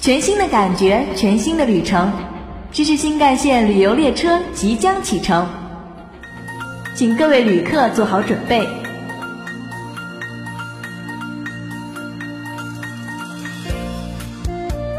[0.00, 2.10] 全新的感觉，全新的旅程，
[2.70, 5.44] 知识新干线旅游列车即将启程，
[6.94, 8.66] 请各位旅客做好准备。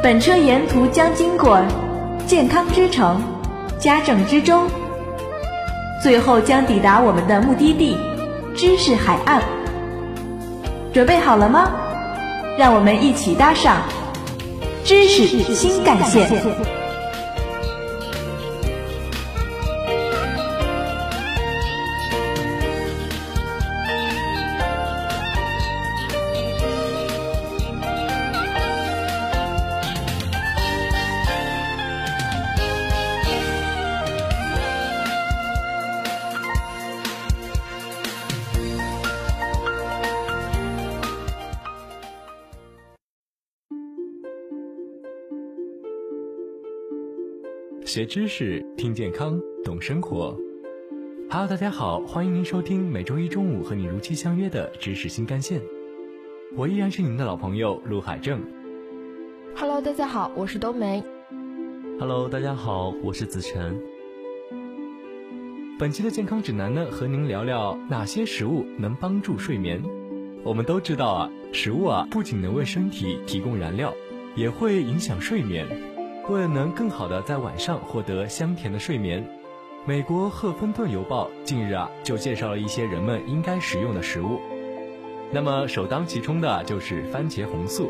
[0.04, 1.62] 本车沿途将经过
[2.28, 3.22] 健康之城、
[3.80, 4.64] 家政之州，
[6.04, 7.98] 最后将抵达我们的目的地——
[8.54, 9.42] 知识海岸。
[10.94, 11.72] 准备好了吗？
[12.58, 13.78] 让我们一起搭上
[14.90, 16.79] 知识新干线。
[48.00, 50.34] 学知识，听健康，懂生活。
[51.30, 55.62] Hello，大家好，欢迎您收听每周一中午和你如期相约的知识新干线。
[56.56, 58.40] 我依然是您的老朋友陆海正。
[59.54, 61.04] Hello，大家好，我是冬梅。
[62.00, 63.78] Hello，大家好，我是子晨。
[65.78, 69.84] 本期的健康指南呢，和您聊聊哪些食物能帮助睡眠。
[70.46, 73.94] 我们都知道啊，食物啊不仅能为身体提供燃料，
[74.38, 75.68] 也会影响睡眠。
[76.30, 79.28] 为了能更好的在晚上获得香甜的睡眠，
[79.84, 84.40] 美国《赫芬顿邮报》近日啊就介绍了一些人们应该食用的食物。
[85.32, 87.90] 那么首当其冲的就是番茄红素，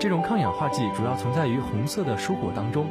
[0.00, 2.88] 这种抗氧化剂主要存在于红色的蔬果当中。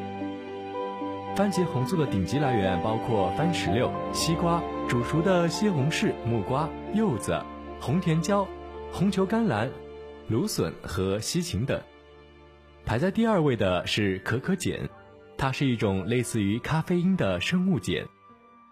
[1.36, 7.38] 番茄红素的顶级来源包括番石榴、西瓜、煮熟的西红柿、木瓜、柚子、
[7.82, 8.48] 红甜椒、
[8.94, 9.70] 红球甘蓝、
[10.30, 11.78] 芦笋和西芹等。
[12.86, 14.90] 排在第二位的是可可碱，
[15.38, 18.06] 它是一种类似于咖啡因的生物碱。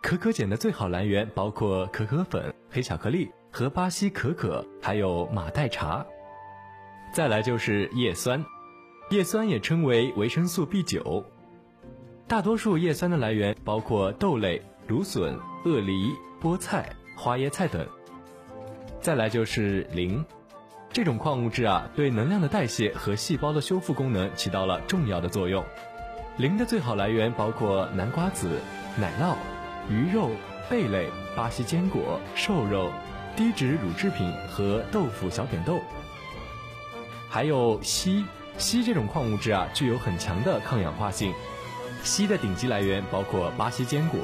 [0.01, 6.05] 可可碱的最好来源包括可可粉、黑巧克力和巴西可可，还有马黛茶。
[7.13, 8.43] 再来就是叶酸，
[9.09, 11.23] 叶酸也称为维生素 B 九。
[12.27, 17.85] 大多数叶酸的来源包括豆类、芦笋、鳄梨、菠菜、花椰菜等。
[18.99, 20.25] 再来就是磷。
[20.97, 25.63] 这种矿物质啊，对能量的代谢和细胞的修复功能起到了重要的作用。
[26.37, 28.59] 磷的最好来源包括南瓜子、
[28.99, 29.35] 奶酪、
[29.91, 30.31] 鱼肉、
[30.67, 32.91] 贝类、巴西坚果、瘦肉、
[33.35, 35.79] 低脂乳制品和豆腐、小扁豆。
[37.29, 38.25] 还有硒，
[38.57, 41.31] 硒这种矿物质啊，具有很强的抗氧化性。
[42.03, 44.19] 硒的顶级来源包括巴西坚果、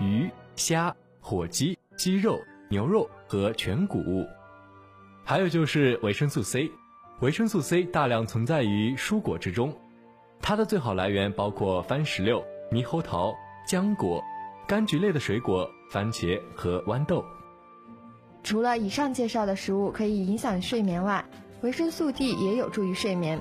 [0.00, 2.40] 鱼、虾、火鸡、鸡肉、
[2.70, 4.26] 牛肉和全谷物。
[5.26, 6.70] 还有就是维生素 C，
[7.20, 9.74] 维生素 C 大量存在于蔬果之中，
[10.42, 13.34] 它的最好来源包括番石榴、猕猴桃、
[13.66, 14.22] 浆果、
[14.68, 17.24] 柑橘类的水果、番茄和豌豆。
[18.42, 21.24] 除了以上介绍的食物可以影响睡眠外，
[21.62, 23.40] 维生素 D 也有助于睡眠。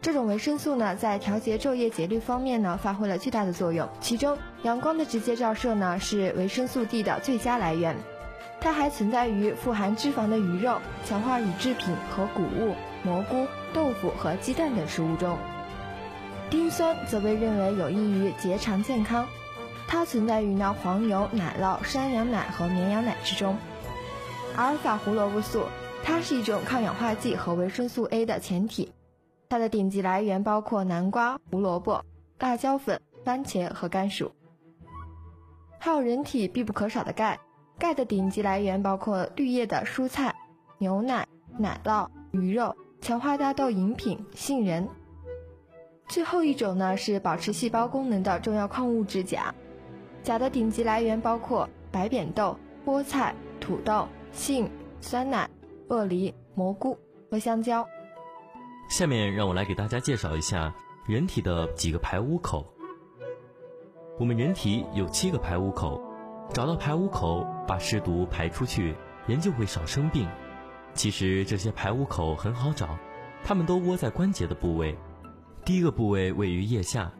[0.00, 3.86] 这种维生素呢，在调节昼夜节律方面呢，发挥了巨大的作用。
[4.00, 7.94] 其中，阳光的直接照射呢，是维生素 D 的最佳来源。
[8.66, 15.38] 它还存在于富含脂肪的鱼肉、强化乳制品和谷物、蘑菇、豆腐和鸡蛋等食物中。
[16.50, 19.28] 丁酸则被认为有益于结肠健康，
[19.86, 23.56] 它存在于呢黄油、奶酪、山羊奶和绵羊奶之中。
[24.56, 25.62] 阿尔法胡萝卜素，
[26.02, 28.92] 它是一种抗氧化剂和维生素 A 的前体，
[29.48, 32.04] 它的顶级来源包括南瓜、胡萝卜、
[32.40, 34.32] 辣椒粉、番茄和甘薯，
[35.78, 37.38] 还有人体必不可少的钙。
[37.78, 40.34] 钙的顶级来源包括绿叶的蔬菜、
[40.78, 41.26] 牛奶、
[41.58, 44.88] 奶酪、鱼肉、强化大豆饮品、杏仁。
[46.08, 49.54] 最后一种呢是保持细胞功能的重要矿物质钾。
[50.22, 54.68] 钾的顶级来源包括白扁豆、菠菜、土豆、杏、
[55.00, 55.48] 酸奶、
[55.88, 56.98] 鳄梨、蘑菇
[57.30, 57.86] 和香蕉。
[58.88, 60.72] 下面让我来给大家介绍一下
[61.06, 62.66] 人体的几个排污口。
[64.18, 66.06] 我们人体有七个排污口。
[66.52, 68.94] 找到排污口，把湿毒排出去，
[69.26, 70.28] 人就会少生病。
[70.94, 72.96] 其实这些排污口很好找，
[73.44, 74.96] 它们都窝在关节的部位。
[75.64, 77.12] 第一个部位位于腋下，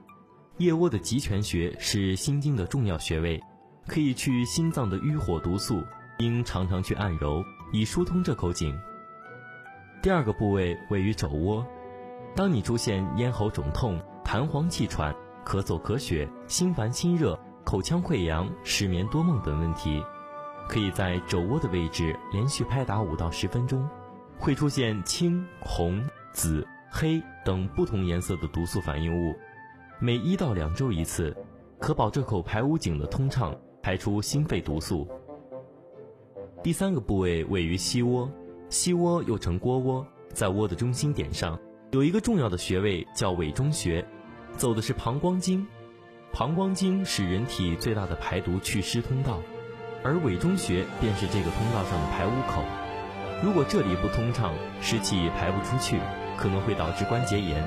[0.58, 3.40] 腋窝的极泉穴是心经的重要穴位，
[3.86, 5.82] 可以去心脏的淤火毒素，
[6.18, 7.42] 应常常去按揉，
[7.72, 8.74] 以疏通这口井。
[10.02, 11.66] 第二个部位位于肘窝，
[12.34, 15.14] 当你出现咽喉肿痛、痰黄气喘、
[15.44, 17.38] 咳嗽咳血、心烦心热。
[17.64, 20.00] 口腔溃疡、失眠多梦等问题，
[20.68, 23.88] 可以在肘窝的位置连续拍打五到十分钟，
[24.38, 26.02] 会出现青、红、
[26.32, 29.34] 紫、黑等不同颜色的毒素反应物，
[30.00, 31.36] 每一到两周一次，
[31.78, 35.08] 可保这口排污井的通畅，排出心肺毒素。
[36.62, 38.28] 第三个部位位于膝窝，
[38.68, 41.58] 膝窝又称腘窝，在窝的中心点上
[41.92, 44.04] 有一个重要的穴位叫委中穴，
[44.56, 45.66] 走的是膀胱经。
[46.32, 49.40] 膀胱经是人体最大的排毒祛湿通道，
[50.06, 52.62] 而委中穴便是这个通道上的排污口。
[53.42, 55.98] 如果这里不通畅，湿气排不出去，
[56.36, 57.60] 可能会导致关节炎。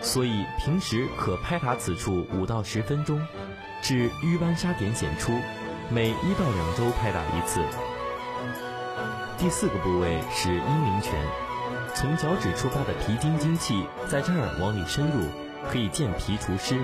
[0.00, 3.20] 所以平时可拍打此处五到十分钟，
[3.82, 5.32] 至淤斑痧点显出，
[5.90, 7.60] 每一到两周拍打一次。
[9.36, 11.12] 第四个部位是阴陵泉，
[11.94, 15.28] 从脚趾出发的脾经精气在这儿往里深入，
[15.70, 16.78] 可以健脾除湿。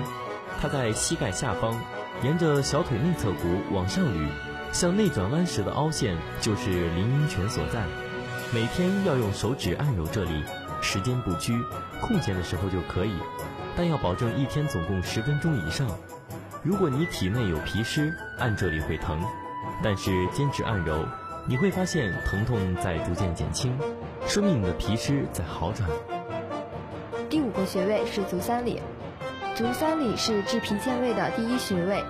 [0.61, 1.75] 它在膝盖下方，
[2.23, 4.27] 沿着小腿内侧骨往上捋，
[4.71, 7.83] 向内转弯时的凹陷就是林荫泉所在。
[8.53, 10.43] 每天要用手指按揉这里，
[10.81, 11.61] 时间不拘，
[12.01, 13.13] 空闲的时候就可以，
[13.75, 15.87] 但要保证一天总共十分钟以上。
[16.63, 19.21] 如果你体内有皮湿，按这里会疼，
[19.83, 21.05] 但是坚持按揉，
[21.47, 23.77] 你会发现疼痛在逐渐减轻，
[24.25, 25.89] 说明你的皮湿在好转。
[27.29, 28.81] 第五个穴位是足三里。
[29.55, 32.03] 足三里是治脾健胃的第一穴位，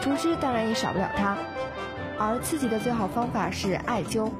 [0.00, 1.36] 除湿当然也少不了它。
[2.18, 4.30] 而刺激的最好方法是艾灸，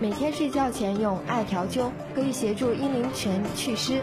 [0.00, 4.02] 每天睡觉前用艾条灸，可以协助阴陵泉祛湿。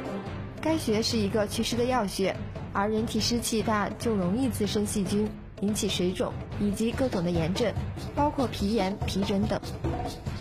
[0.62, 2.36] 该穴是一个祛湿的要穴，
[2.72, 5.28] 而人体湿气大就容易滋生细菌，
[5.62, 7.74] 引起水肿以及各种的炎症，
[8.16, 9.60] 包括皮炎、皮疹等。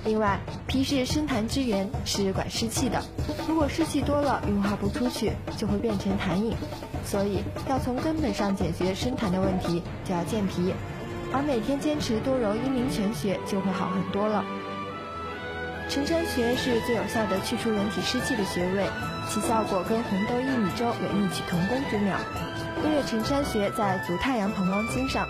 [0.05, 3.01] 另外，脾是生痰之源，是管湿气的。
[3.49, 6.55] 如果湿气多了，运化不出去，就会变成痰饮。
[7.05, 7.39] 所以，
[7.69, 10.73] 要从根本上解决生痰的问题，就要健脾。
[11.33, 14.45] 而每天坚持多揉阴陵泉穴，就会好很多了。
[15.89, 18.87] 承山穴是最有效的去除人体湿气的穴位，
[19.29, 22.17] 其效果跟红豆薏米粥有异曲同工之妙。
[22.85, 25.27] 因为承山穴在足太阳膀胱经上，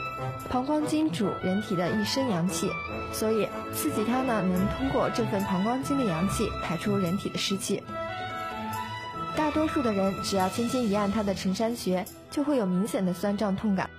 [0.48, 2.70] 膀胱经主人体的一身阳气。
[3.12, 7.82] 所以刺激它呢，能通过这份膀胱经的阳气排出人体的湿气。
[9.36, 13.90] 大多数的人只要轻轻一按它的承山穴，就会有明显的酸胀痛感，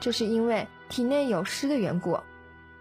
[0.00, 2.18] 这是因为体内有湿的缘故。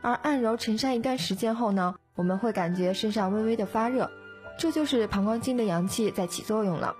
[0.02, 4.12] 而按揉承山一段时间后呢，我们会感觉身上微微的发热，
[4.58, 6.96] 这就是膀胱经的阳气在起作用了。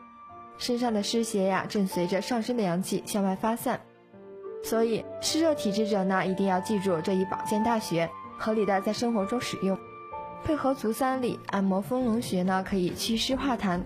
[0.58, 3.82] 身上的湿邪呀，正随着上升的阳气向外发散。
[4.64, 8.10] 所以湿热体质者呢，一定要记住这一保健大穴。
[8.38, 9.78] 合理的在生活中使用，
[10.44, 13.82] 配合足三里按摩丰隆穴呢，可以祛湿化痰。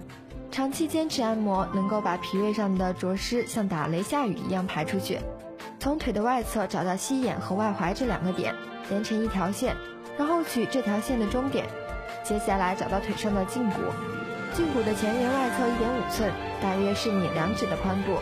[0.50, 5.20] 长期坚持按摩，能够把脾胃上的浊湿像打雷下雨一样排出去。
[5.80, 8.54] 从腿的外侧找到膝眼和外踝这两个点，
[8.90, 9.76] 连成一条线，
[10.18, 11.66] 然后取这条线的中点。
[12.24, 13.82] 接下来找到腿上的胫骨，
[14.56, 16.32] 胫骨的前缘外侧一点五寸，
[16.62, 18.18] 大约是你两指的宽度，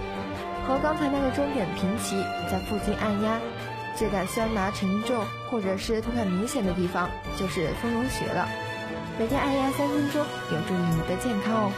[0.68, 2.22] 和刚才那个中点平齐，
[2.52, 3.40] 在附近按压。
[3.98, 7.10] 这感酸麻沉重，或者是痛感明显的地方，
[7.40, 8.46] 就是丰隆穴了。
[9.18, 10.22] 每天按压三分钟，
[10.52, 11.72] 有助于你的健康哦。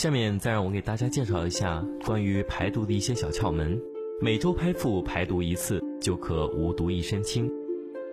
[0.00, 3.78] 下面再让我给大家介绍一下关于排毒的一些小窍门。
[4.18, 7.52] 每周拍腹排毒一次，就可无毒一身轻。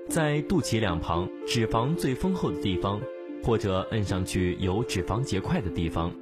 [0.09, 2.99] 在肚脐两旁脂肪最丰厚的地方，
[3.41, 6.13] 或者摁上去有脂肪结块的地方，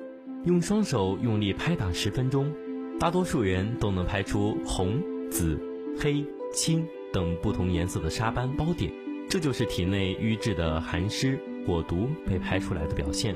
[0.43, 2.53] 用双手用力拍打十分钟，
[2.99, 5.59] 大多数人都能拍出红、紫。
[5.99, 8.93] 黑、青等不同颜色的沙斑包点，
[9.27, 13.35] 这就是体内瘀滞的寒湿火毒被排出来的表现。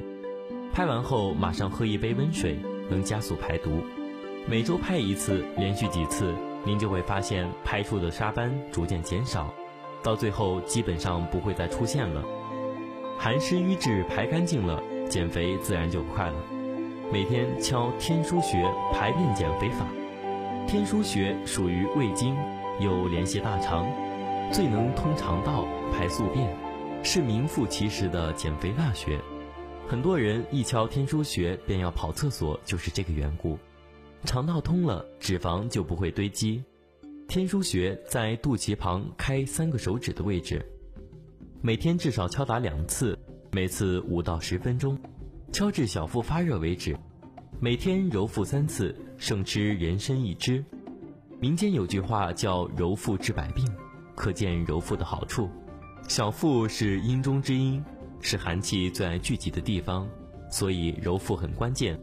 [0.72, 2.58] 拍完后马上喝一杯温水，
[2.90, 3.84] 能加速排毒。
[4.48, 6.34] 每周拍一次，连续几次，
[6.64, 9.54] 您就会发现拍出的沙斑逐渐减少，
[10.02, 12.24] 到最后基本上不会再出现了。
[13.18, 16.36] 寒湿瘀滞排干净了，减肥自然就快了。
[17.12, 19.86] 每天敲天枢穴排便减肥法。
[20.68, 22.38] 天枢穴属于胃经，
[22.80, 23.86] 又联系大肠，
[24.52, 26.56] 最能通肠道、排宿便，
[27.04, 29.20] 是名副其实的减肥大穴。
[29.90, 33.58] 很多人一敲天枢穴便要跑厕所，就是这个缘故。
[34.24, 36.64] 肠道通了，脂肪就不会堆积。
[37.28, 40.64] 天枢穴在肚脐旁开三个手指的位置，
[41.60, 43.18] 每天至少敲打两次，
[43.52, 44.96] 每次五到十分钟，
[45.52, 46.96] 敲至小腹发热为止。
[47.60, 50.64] 每天揉腹三次，胜吃人参一支。
[51.40, 53.66] 民间有句话叫“揉腹治百病”，
[54.14, 55.50] 可见揉腹的好处。
[56.08, 57.84] 小腹是阴中之阴，
[58.22, 60.08] 是寒气最爱聚集的地方，
[60.52, 62.00] 所以揉腹很关键。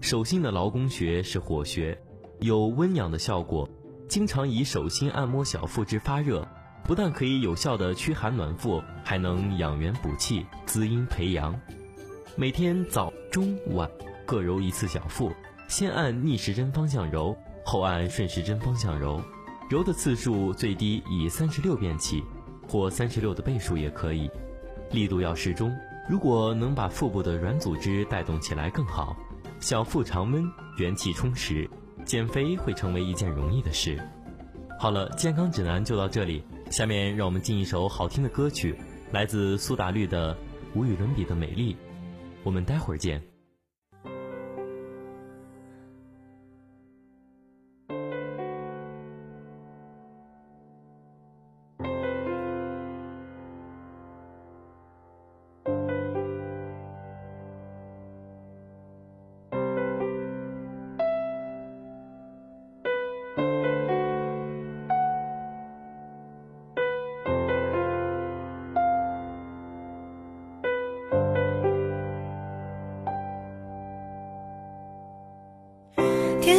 [0.00, 1.98] 手心的劳宫穴是火穴，
[2.40, 3.68] 有温养的效果。
[4.08, 6.46] 经常以手心按摩小腹之发热，
[6.84, 11.60] 不但可以有效的驱寒暖腹，还能养元补气、滋阴培阳。
[12.36, 13.90] 每天早、中、晚
[14.24, 15.30] 各揉一次小腹，
[15.66, 19.20] 先按逆时针方向揉，后按顺时针方向揉，
[19.68, 22.22] 揉的次数最低以三十六遍起，
[22.66, 24.30] 或三十六的倍数也可以，
[24.90, 25.74] 力度要适中。
[26.08, 29.16] 如果能把腹部的软组织带动起来更好，
[29.60, 31.68] 小腹常温，元气充实，
[32.04, 34.02] 减肥会成为一件容易的事。
[34.78, 38.74] 好了，健康指南就到这里，下面让我们进一首好听的歌曲，
[39.12, 40.34] 来自苏打绿的
[40.74, 41.74] 《无与伦比的美丽》，
[42.42, 43.22] 我们待会儿见。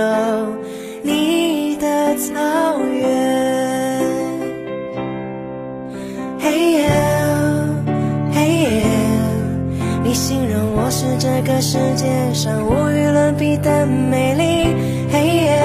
[0.00, 0.06] 有
[1.02, 2.32] 你的草
[2.80, 4.00] 原。
[6.38, 6.88] 嘿耶，
[8.32, 8.82] 嘿耶，
[10.02, 14.74] 你形容我是这个世界上无与伦比的美丽。
[15.12, 15.60] 嘿耶，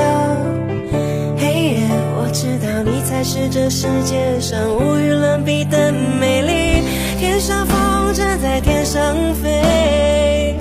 [1.38, 1.88] 嘿耶，
[2.18, 6.84] 我知道你才是这世界上无与伦比的美丽。
[7.20, 10.54] 天上风筝在天上飞，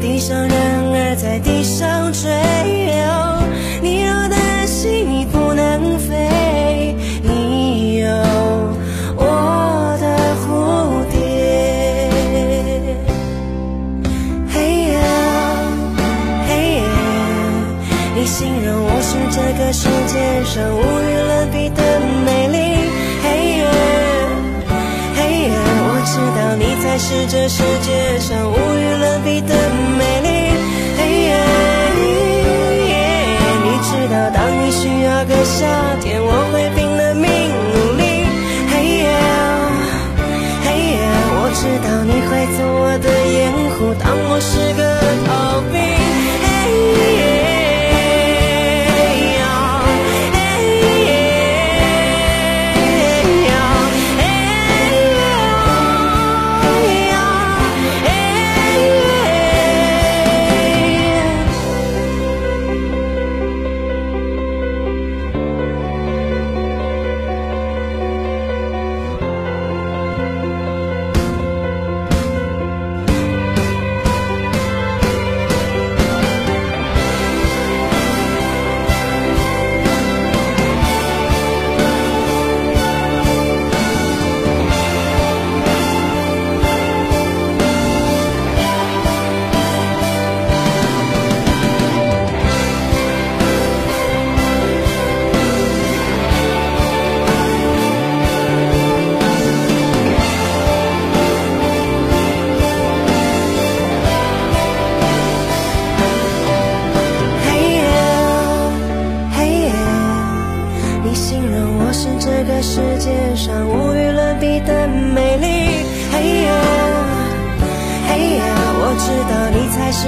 [0.00, 0.77] 地上人
[1.20, 2.30] 在地上追。
[3.82, 8.06] 你若担心你不能飞，你有
[9.16, 10.06] 我的
[10.38, 10.46] 蝴
[11.10, 11.18] 蝶。
[14.48, 14.96] 嘿呀，
[16.46, 16.86] 嘿呀，
[18.14, 21.82] 你形容我是这个世界上无与伦比的
[22.24, 22.56] 美丽。
[23.24, 23.26] 嘿
[23.58, 23.66] 呀，
[25.16, 29.54] 嘿呀，我知道你才是这世界上无与伦比的
[29.98, 30.37] 美丽。
[35.58, 36.27] 夏天，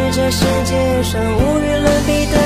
[0.00, 2.39] 是这世界上无与伦比的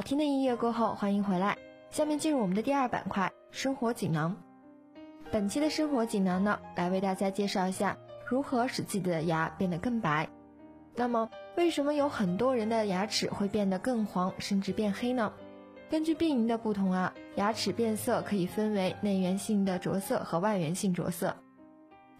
[0.00, 1.58] 好听的音乐过后，欢迎回来。
[1.90, 4.34] 下面进入我们的第二板块——生活锦囊。
[5.30, 10.26] 本期的生活锦囊呢，来为大家介绍一下如何使自己的牙变得更白。
[10.94, 15.30] 那么，为什么有很多人的牙齿会变得更黄，甚至变黑呢？
[15.90, 21.36] 根据病因的不同啊，牙齿变色可以分为内源性的着色和外源性着色。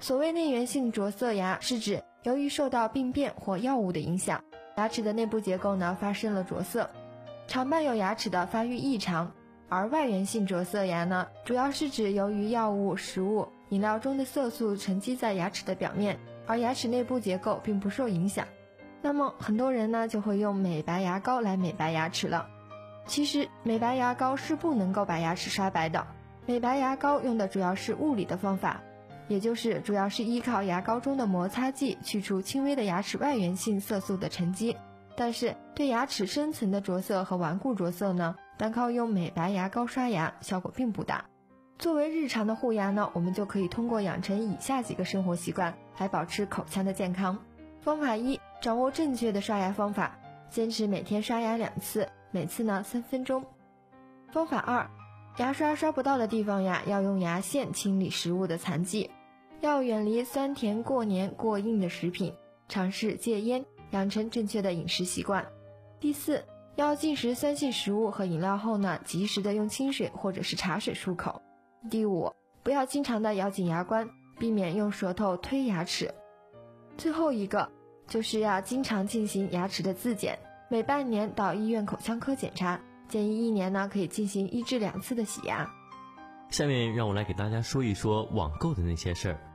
[0.00, 4.44] 所谓内源性着色牙，是指由于受到病变或药物的影响，
[4.76, 6.90] 牙齿的内部结构呢发生了着色，
[7.50, 9.32] 常伴有牙齿的发育异常。
[9.68, 16.16] 而外源性着色牙呢，主要是指由于药物、食物、饮料中的色素沉积在牙齿的表面，
[16.46, 18.46] 而牙齿内部结构并不受影响。
[19.02, 22.46] 那么很多人呢就会用美白牙膏来美白牙齿了。
[23.06, 26.06] 其实美白牙膏是不能够把牙齿刷白的，
[26.46, 28.80] 美白牙膏用的主要是物理的方法，
[29.26, 34.76] 也就是主要是依靠牙膏中的摩擦剂去除轻微的牙齿外源性色素的沉积。
[35.20, 41.26] 但是对牙齿深层的着色和顽固着色呢，单靠用美白牙膏刷牙效果并不大。
[41.78, 47.36] 作为日常的护牙呢，我们就可以通过养成以下几个生活习惯来保持口腔的健康。
[47.82, 52.08] 方法一：掌握正确的刷牙方法，坚持每天刷牙两次。
[52.30, 53.44] 每次呢三分钟。
[54.32, 54.88] 方法二，
[55.36, 59.10] 牙刷刷不到的地方呀，要用牙线清理食物的残迹，
[59.60, 62.32] 要远离酸甜过黏过硬的食品，
[62.68, 65.46] 尝试戒烟，养成正确的饮食习惯。
[65.98, 66.44] 第四，
[66.76, 71.42] 要进食酸性食物和饮料后呢，及时的用清水或者是茶水漱口。
[71.90, 76.14] 第五，不要经常的咬紧牙关，避免用舌头推牙齿。
[76.96, 77.70] 最后一个
[78.06, 80.38] 就是要经常进行牙齿的自检。
[80.68, 85.68] 每半年到医院口腔科检查，建议一年呢可以进行一至两次的洗牙。
[86.50, 89.49] 下面让我来给大家说一说网购的那些事儿。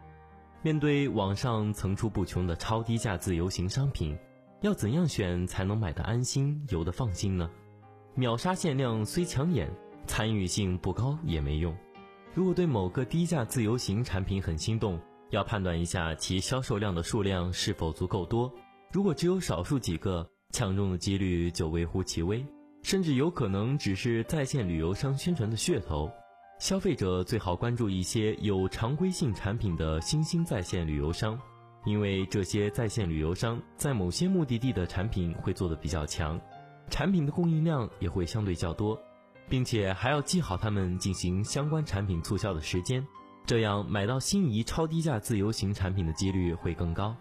[0.66, 4.18] 面对网上层出不穷的超低价自由行商品，
[4.62, 7.48] 要怎样选才能买得安心、游得放心呢？
[8.16, 9.72] 秒杀限量虽抢眼，
[10.08, 11.72] 参与性不高也没用。
[12.34, 15.00] 如果对某个低价自由行产品很心动，
[15.30, 18.52] 要判断一下其销售量的数量是否足够多。
[18.92, 22.44] 如果只有少数几个，抢中的几率就微乎其微，
[22.82, 26.10] 甚至有可能只是在线旅游商宣传的噱头。
[26.58, 31.38] 消费者最好关注一些有常规性产品的新兴在线旅游商，
[31.86, 36.40] 因为这些在线旅游商在某些目的地的产品会做得比较强，
[36.90, 38.98] 产品的供应量也会相对较多，
[39.50, 43.06] 并且还要记好他们进行相关产品促销的时间，
[43.46, 47.14] 这样买到心仪超低价自由行产品的几率会更高。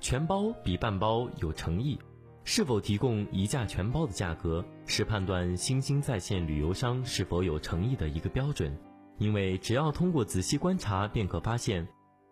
[0.00, 1.98] 全包比半包有诚意。
[2.44, 8.76] 是否提供一价全包的价格，是判断新兴在线旅游商是否有诚意的一个标准。
[9.18, 11.86] 因为只要通过仔细观察，便可发现，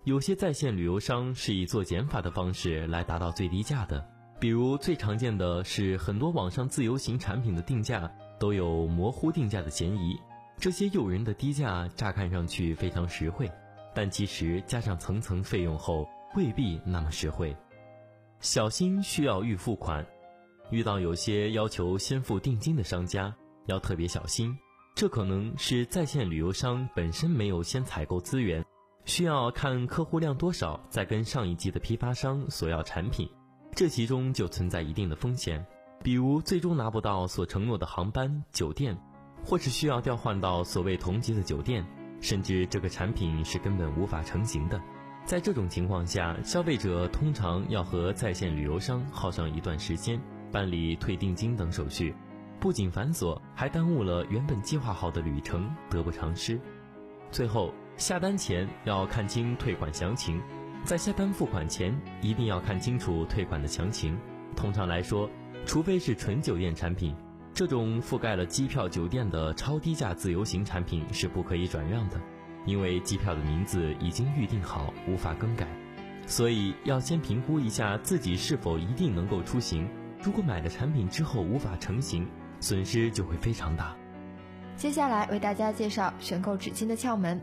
[0.05, 4.03] 有些在线旅游商是以做减法的方式来达到最低价的。
[4.41, 10.17] 比如最常见的是，很多网上自由行产品的定价都有模糊定价的嫌疑。
[10.57, 13.51] 这些诱人的低价，乍看上去非常实惠，
[13.95, 17.55] 但其实加上层层费用后，未必那么实惠。
[18.41, 20.07] 小心需要预付款，
[20.71, 23.35] 遇到有些要求先付定金的商家，
[23.67, 24.57] 要特别小心。
[24.95, 28.65] 这可能是在线旅游商本身没有先采购资源，
[29.05, 33.29] 需要看客户量多少，再跟上一级的批发商索要产品，
[33.75, 35.65] 这其中就存在一定的风险，
[36.03, 38.97] 比如最终拿不到所承诺的航班、酒店，
[39.45, 41.85] 或是需要调换到所谓同级的酒店，
[42.21, 44.81] 甚至这个产品是根本无法成型的。
[45.29, 50.19] 在这种情况下，消费者通常要和在线旅游商耗上一段时间
[50.51, 52.15] 办理退定金等手续，
[52.59, 56.59] 不仅繁琐，还耽误了原本计划好的旅程，得不偿失。
[57.31, 60.41] 最后下单前要看清退款详情，
[60.83, 64.19] 在下单付款前一定要看清楚退款的详情。
[64.57, 65.29] 通常来说，
[65.67, 67.15] 除非是纯酒店产品，
[67.53, 72.19] 这种覆盖了机票、酒店的超低价自由行产品是不可以转让的。
[72.69, 75.67] 因为机票的名字已经预定好，无法更改，
[76.27, 79.89] 所以要先评估一下自己是否一定能够出行。
[80.23, 82.29] 如果买了产品之后无法成行，
[82.61, 83.97] 损失就会非常大。
[84.77, 87.41] 接下来为大家介绍选购纸巾的窍门。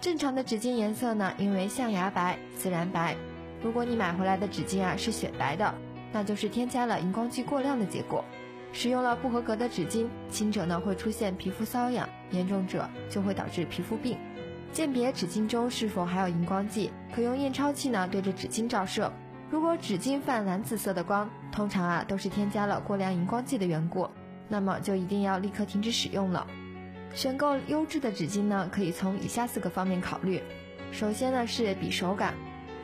[0.00, 3.16] 正常的纸巾颜色呢，因为象牙白、自然白。
[3.62, 5.74] 如果你买回来的纸巾啊是雪白的，
[6.12, 8.24] 那就是添加了荧光剂过量的结果。
[8.72, 14.16] 使用了不合格的纸巾，轻者呢会出现皮肤瘙痒，严重者就会导致皮肤病。
[14.72, 19.12] 鉴别纸巾中是否含有荧光剂，可用验钞器呢对着纸巾照射。
[19.50, 24.08] 如果纸巾泛蓝紫色的光，通常啊都是添加了过量荧光剂的缘故，
[24.48, 26.46] 那么就一定要立刻停止使用了。
[27.12, 30.40] 选购优质的纸巾呢，可以从以下四个方面考虑。
[30.92, 32.32] 首先呢是比手感，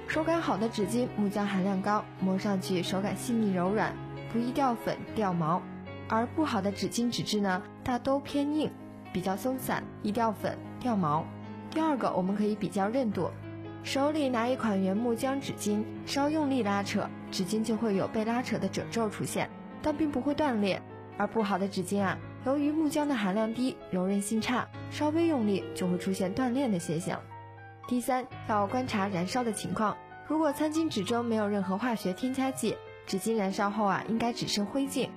[0.09, 3.93] 手感好的纸巾木浆含量高，摸上去手感细腻柔软，
[4.33, 5.63] 不易掉粉掉毛。
[6.09, 8.71] 而不好的纸巾纸质呢，大都偏硬，
[9.13, 11.25] 比较松散，易掉粉、掉毛。
[11.77, 13.31] 第二个，我们可以比较韧度，
[13.85, 19.51] 手里拿一款原木浆纸巾，稍用力拉扯，纸巾就会有被拉扯的褶皱出现，
[19.83, 20.81] 但并不会断裂。
[21.19, 27.21] 而不好的纸巾啊，由于木浆的含量低，柔韧性差，稍微用力就会出现断裂的现象。
[27.87, 29.95] 第三，要观察燃烧的情况，
[30.27, 32.75] 如果餐巾纸中没有任何化学添加剂，
[33.07, 35.11] 纸巾燃烧后啊，应该只剩灰烬。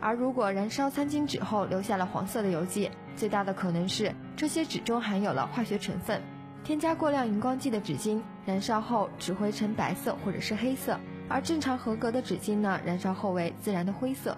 [0.00, 6.22] 而如果燃烧餐巾纸后留下了黄色的油迹，最大的可能是这些纸中含有了化学成分。
[6.64, 14.36] 添加过量荧光剂的纸巾，燃烧后只会呈白色或者是黑色，而正常合格的纸巾呢，燃烧后为自然的灰色。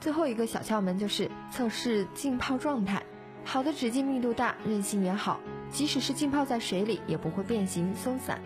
[0.00, 3.02] 最后一个小窍门就是测试浸泡状态，
[3.44, 5.38] 好的纸巾密度大，韧性也好，
[5.70, 8.40] 即使是浸泡在水里也不会变形松散。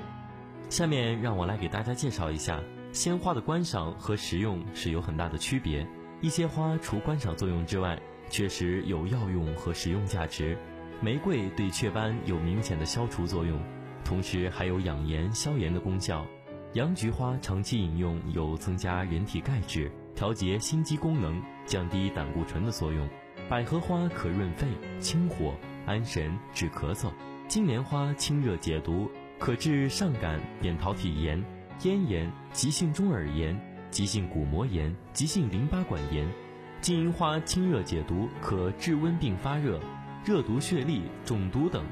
[0.68, 2.61] 下面让我来给大家介绍一下，
[2.92, 5.87] 鲜花的观赏和食用是有很大的区别。
[6.21, 10.57] 一些花除观赏作用之外，确实有药用和食用价值。
[11.01, 13.59] 玫瑰对雀斑有明显的消除作用，
[14.05, 16.27] 同时还有养颜消炎的功效。
[16.75, 23.09] 洋菊花长期饮用有增加人体钙质、调节心肌功能、降低胆固醇的作用。
[23.49, 24.69] 百合花可润肺
[25.01, 25.55] 清火、
[25.87, 27.11] 安神止咳嗽。
[27.49, 31.43] 金莲花清热解毒，可治上感、扁桃体炎、
[31.83, 33.59] 咽炎、急性中耳炎。
[33.90, 36.26] 急性骨膜炎、急性淋巴管炎，
[36.81, 39.81] 金银花清热解毒，可治温病发热、
[40.24, 41.85] 热毒血痢、中毒等。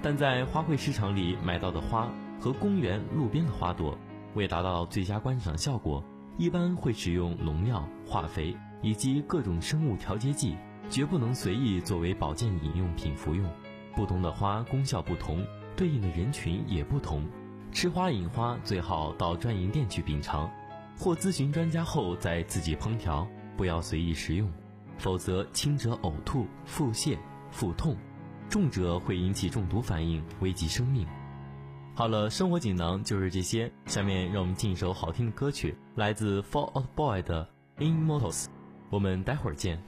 [0.00, 2.08] 但在花卉市场里买到的花
[2.40, 3.98] 和公园路边的花朵，
[4.34, 6.02] 为达到最佳观赏效果，
[6.38, 10.56] 一般会使用农药、化肥以及各种生物调节剂，
[10.88, 13.44] 绝不能随意作为保健饮用品服用。
[13.94, 15.44] 不同的花功效不同，
[15.76, 17.24] 对应的人群也不同。
[17.72, 20.50] 吃花饮花最好到专营店去品尝。
[21.02, 24.48] 或咨询专家后再自己烹调，不要随意食用，
[24.98, 27.18] 否则轻者呕吐、腹泻、
[27.50, 27.96] 腹痛，
[28.48, 31.04] 重者会引起中毒反应，危及生命。
[31.92, 33.68] 好了，生活锦囊就是这些。
[33.86, 37.48] 下面让我们进一首好听的歌曲，来自 Fall Out Boy 的
[37.82, 38.44] 《Immortals》，
[38.88, 39.82] 我们待会儿见。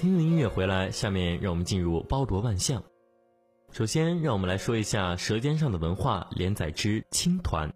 [0.00, 2.82] 听的音乐回来，下面让我们进入包罗万象。
[3.70, 7.70] 首先，让我们来说一下《舌尖上的文化》连载之青团。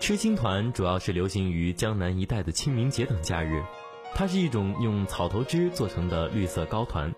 [0.00, 3.62] 吃青团主要是流行于江南一带的清明节等假日，
[4.14, 7.12] 它是一种用草头汁做成的绿色糕团。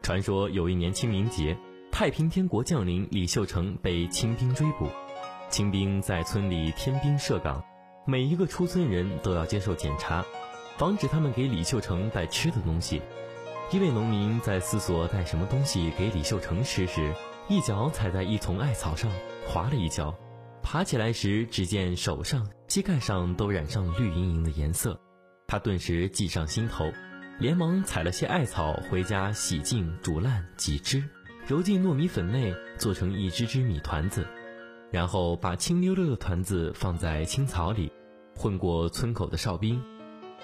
[0.00, 1.54] 传说有一年清明节，
[1.92, 4.88] 太平天国将领李秀成被清兵追捕，
[5.50, 7.62] 清兵在村里添兵设岗，
[8.06, 10.24] 每一个出村人都要接受检查，
[10.78, 13.02] 防止他们给李秀成带吃的东西。
[13.72, 17.14] 一位农民在思索带什么东西给李秀成吃时，
[17.48, 19.08] 一脚踩在一丛艾草上，
[19.46, 20.12] 滑了一跤，
[20.60, 25.00] 爬起来时，只见手上、膝盖上都染上绿莹莹的颜色，
[25.46, 26.90] 他顿时计上心头，
[27.38, 31.04] 连忙采了些艾草回家洗净、煮烂、挤汁，
[31.46, 34.26] 揉进糯米粉内，做成一只只米团子，
[34.90, 37.92] 然后把青溜溜的团子放在青草里，
[38.34, 39.80] 混过村口的哨兵。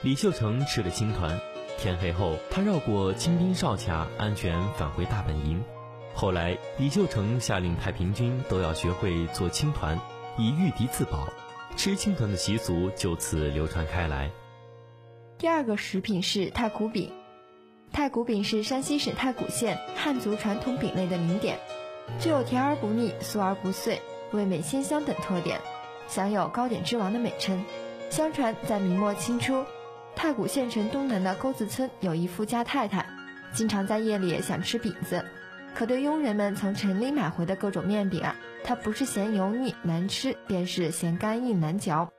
[0.02, 1.36] 李秀成吃了青团。
[1.78, 5.62] 天黑后，他绕过清兵哨卡，安全返回大本营。
[6.14, 10.00] 后来，李秀成下令太平军都要学会做青团，
[10.38, 11.28] 以御敌自保。
[11.76, 14.30] 吃青团的习俗就此流传开来。
[15.36, 17.12] 第二个食品是太谷饼。
[17.92, 21.58] 太谷饼是山西省太谷县汉族传统饼类的名点，
[22.18, 24.00] 具有甜而不腻、酥而不碎、
[24.32, 25.60] 味美鲜香等特点，
[26.08, 27.62] 享有“糕点之王”的美称。
[28.08, 29.64] 相传在明末清初。
[30.16, 33.06] 太谷县城东南的沟子村有一富家太太，
[33.52, 35.22] 经常在夜里想吃饼子，
[35.74, 42.10] 可对佣人们从城里买回的各种面饼啊，她不是嫌油腻难吃，便是嫌干硬难嚼，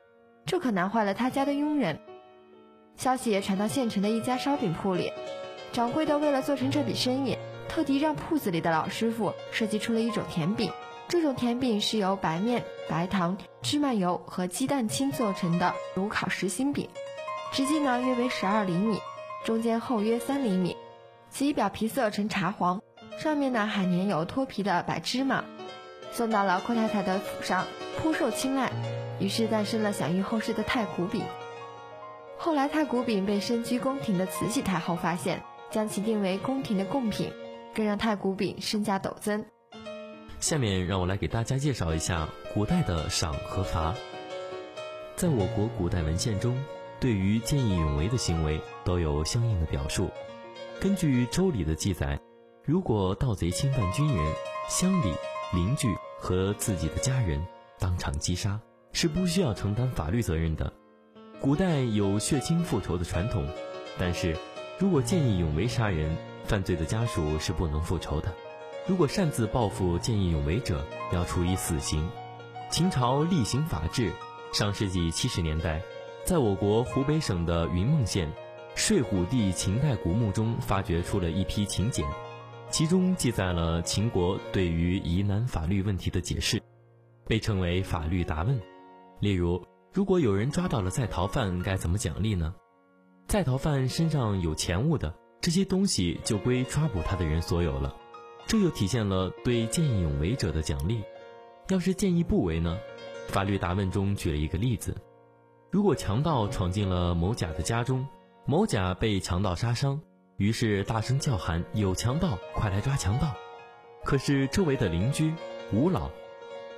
[0.46, 1.98] 这可难坏了他家的佣人。
[2.96, 5.12] 消息传到县城的一家烧饼铺里，
[5.72, 7.36] 掌柜的为了做成这笔生意，
[7.68, 10.70] 特地让铺子里的老师傅设计出了一种甜饼。
[11.08, 16.88] 这种甜饼是由白面、白糖、芝麻油和鸡蛋清做成的炉烤实心饼。
[17.52, 19.00] 直径呢约为十二厘米，
[19.44, 20.76] 中间厚约三厘米，
[21.30, 22.80] 其表皮色呈茶黄，
[23.18, 25.44] 上面呢还粘有脱皮的白芝麻。
[26.12, 27.66] 送到了阔太太的府上，
[27.98, 28.70] 颇受青睐，
[29.18, 31.22] 于是诞生了享誉后世的太谷饼。
[32.36, 37.32] 后来太谷饼被身居宫廷的慈禧太后发现，将其定为宫廷的贡品，
[37.74, 39.44] 更让太谷饼身价陡增。
[40.38, 43.94] 下面让我来给大家介绍一下古代的赏和罚。
[45.16, 46.56] 在我国古代文献中。
[47.00, 50.10] 对于见义勇为的行为都有相应的表述。
[50.80, 52.18] 根据《周礼》的记载，
[52.64, 54.34] 如果盗贼侵犯军人、
[54.68, 55.12] 乡里、
[55.52, 57.44] 邻居和自己的家人，
[57.78, 58.60] 当场击杀，
[58.92, 60.72] 是不需要承担法律责任的。
[61.40, 63.46] 古代有血亲复仇的传统，
[63.98, 64.36] 但是
[64.78, 68.32] 如果见义勇为杀人，犯罪的家属是不能复仇的。
[68.86, 72.08] 如果擅自报复见义勇为者，要处以死刑。
[72.70, 74.12] 秦朝厉行法制，
[74.52, 75.80] 上世纪七十年代。
[76.28, 78.30] 在我国湖北省的云梦县
[78.74, 82.04] 睡虎地秦代古墓中，发掘出了一批秦简，
[82.68, 86.60] 其中记载了秦国对于疑难法律问题的解释，
[87.26, 88.60] 被称为法律答问。
[89.20, 92.54] 例如，如果有人抓到了在逃犯，该怎么奖励呢？
[93.26, 97.96] 在逃犯身上有钱物的这些东西，就归抓捕他的人所有了。
[98.46, 101.02] 这又体现了对见义勇为者的奖励。
[101.68, 102.76] 要是见义不为呢？
[103.28, 104.94] 法律答问中举了一个例子。
[105.70, 108.06] 如果强盗闯进了某甲的家中，
[108.46, 110.00] 某甲被强盗杀伤，
[110.38, 113.34] 于是大声叫喊：“有强盗，快来抓强盗！”
[114.02, 115.34] 可是周围的邻居
[115.70, 116.10] 吴老，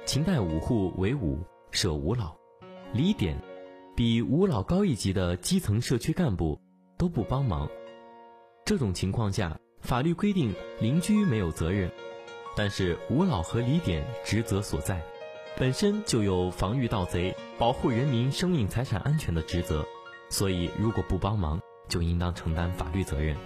[0.04, 1.38] 秦代五户为伍，
[1.70, 2.34] 设吴老、
[2.92, 3.40] 李典，
[3.94, 6.60] 比吴老高一级的基层社区干部
[6.98, 7.68] 都不帮忙。
[8.64, 11.88] 这种情况下，法律规定邻居没有责任，
[12.56, 15.00] 但是吴老和李典职责所在。
[15.56, 19.84] 本身就有防御盗贼、保护人民生命财产安全的职责，
[20.30, 23.36] 所以如果不帮忙，就应当承担法律责任。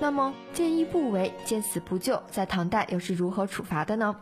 [0.00, 4.16] 那么见义不为、见死不救，在唐代又是如何处罚的呢？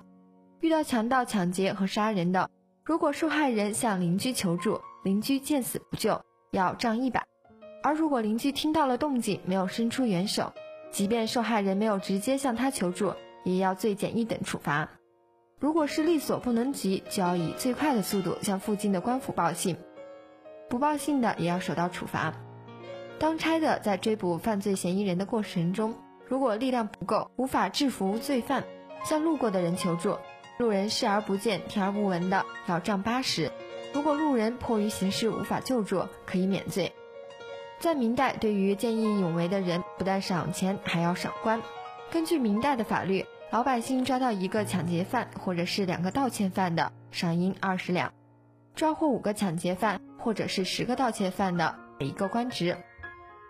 [0.61, 2.51] 遇到强盗抢劫和杀人的，
[2.85, 7.21] 如果受害人向邻居求助，邻居见死不救，要杖一百；
[7.83, 10.53] 而如果邻居听到了动静，没有伸出援手，
[10.91, 14.87] 即便受害人没有直接向他求助，也要罪减一等处罚。
[15.61, 19.77] 如果是力所不能及，就要以最快的速度向附近的官府报信；
[20.71, 22.33] 不报信的也要受到处罚。
[23.19, 25.95] 当差的在追捕犯罪嫌疑人的过程中，
[26.27, 28.65] 如果力量不够，无法制服罪犯，
[29.05, 30.17] 向路过的人求助，
[30.57, 33.51] 路人视而不见、听而不闻的，要杖八十；
[33.93, 36.91] 如果路人迫于形势无法救助，可以免罪。
[37.81, 41.61] 在明代，对于见义勇为的人，不但赏钱，还要赏官。
[42.11, 43.27] 根据明代的法律。
[43.51, 48.09] 老百姓抓到一个抢劫犯或者是两个盗窃犯的，赏银二十两；
[48.77, 52.77] 抓获五个抢劫犯或者是十个盗窃犯的，一个官职。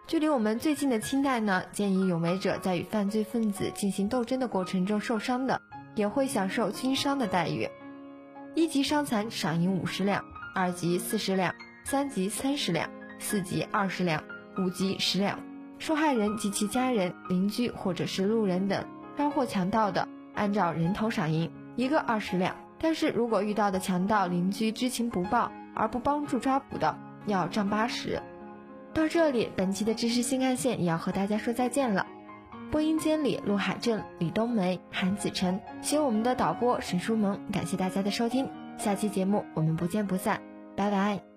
[0.07, 5.61] 距离我们最近的清代呢，见义勇为者在与犯罪分子进行斗争的过程中受伤的，
[5.95, 7.69] 也会享受军伤的待遇。
[8.55, 14.25] 一级伤残赏银五十两，二级四十两，三级三十两，四级二十两，
[14.57, 15.39] 五级十两。
[15.79, 18.83] 受害人及其家人、邻居或者是路人等
[19.21, 22.57] 抓获强盗的，按照人头赏银，一个二十两。
[22.79, 28.23] 但是如果遇到的强盗邻居知情不报而不帮助抓捕的，要杖八十。
[28.95, 32.07] 到这里，本期的知识新干线也要和大家说再见了。
[32.71, 38.49] 播音间里，陆海正、李冬梅、韩子晨，携我们的导播沈书萌，感谢大家的收听。
[38.79, 40.41] 下期节目我们不见不散，
[40.75, 41.30] 拜拜。